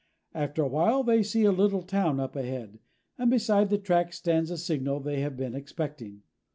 [0.33, 2.79] After a while they see a little town up ahead,
[3.19, 6.23] and beside the track stands a signal they have been expecting.